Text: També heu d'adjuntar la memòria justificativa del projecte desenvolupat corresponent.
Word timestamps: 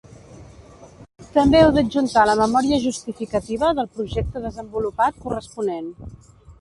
També 1.35 1.59
heu 1.65 1.73
d'adjuntar 1.75 2.23
la 2.29 2.35
memòria 2.41 2.79
justificativa 2.85 3.71
del 3.81 3.93
projecte 3.99 4.43
desenvolupat 4.47 5.21
corresponent. 5.27 5.93